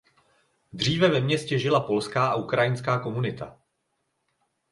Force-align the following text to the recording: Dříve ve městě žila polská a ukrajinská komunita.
Dříve 0.73 1.09
ve 1.09 1.21
městě 1.21 1.59
žila 1.59 1.79
polská 1.79 2.27
a 2.27 2.35
ukrajinská 2.35 2.99
komunita. 2.99 3.59